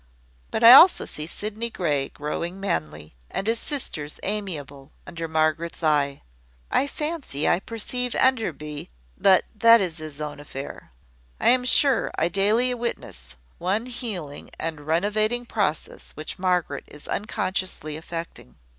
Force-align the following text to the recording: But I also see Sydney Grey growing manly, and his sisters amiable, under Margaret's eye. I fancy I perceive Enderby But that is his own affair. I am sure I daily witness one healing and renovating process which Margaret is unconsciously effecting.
But 0.49 0.63
I 0.63 0.71
also 0.73 1.05
see 1.05 1.27
Sydney 1.27 1.69
Grey 1.69 2.09
growing 2.09 2.59
manly, 2.59 3.13
and 3.29 3.45
his 3.45 3.59
sisters 3.59 4.19
amiable, 4.23 4.91
under 5.05 5.27
Margaret's 5.27 5.83
eye. 5.83 6.23
I 6.71 6.87
fancy 6.87 7.47
I 7.47 7.59
perceive 7.59 8.15
Enderby 8.15 8.89
But 9.15 9.43
that 9.53 9.79
is 9.79 9.99
his 9.99 10.19
own 10.19 10.39
affair. 10.39 10.91
I 11.39 11.49
am 11.49 11.65
sure 11.65 12.09
I 12.17 12.29
daily 12.29 12.73
witness 12.73 13.35
one 13.59 13.85
healing 13.85 14.49
and 14.59 14.87
renovating 14.87 15.45
process 15.45 16.13
which 16.13 16.39
Margaret 16.39 16.85
is 16.87 17.07
unconsciously 17.07 17.95
effecting. 17.95 18.55